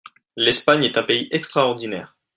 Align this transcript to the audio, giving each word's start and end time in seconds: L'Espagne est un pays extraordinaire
L'Espagne 0.35 0.83
est 0.85 0.97
un 0.97 1.03
pays 1.03 1.27
extraordinaire 1.29 2.17